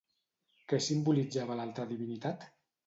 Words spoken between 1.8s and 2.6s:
divinitat?